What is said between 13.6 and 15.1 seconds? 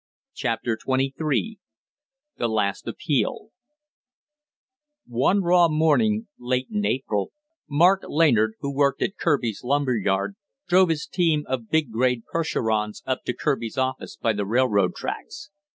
office by the railroad